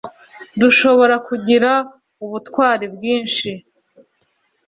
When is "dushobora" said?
0.61-1.15